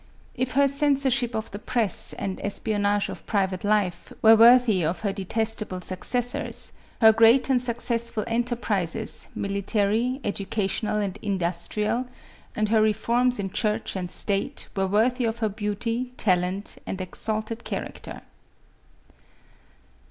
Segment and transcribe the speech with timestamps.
[0.33, 5.13] If her censorship of the press and espionage of private life, were worthy of her
[5.13, 12.07] detestable successors, her great and successful enterprises, mili tary, educational and industrial,
[12.55, 17.63] and her reforms in church and state, were worthy of her beauty, talent and exalted
[17.63, 18.21] character.